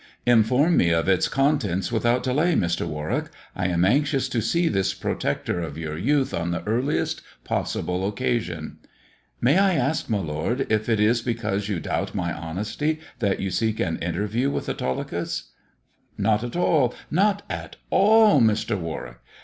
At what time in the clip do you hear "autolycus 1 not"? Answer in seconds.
14.67-16.43